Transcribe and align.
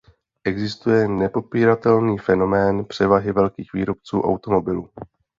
Existuje 0.43 1.07
nepopíratelný 1.07 2.17
fenomén 2.17 2.85
převahy 2.85 3.31
velkých 3.31 3.73
výrobců 3.73 4.21
automobilů. 4.21 4.89